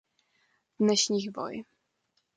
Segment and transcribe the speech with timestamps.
[0.75, 1.63] V dnešních voj.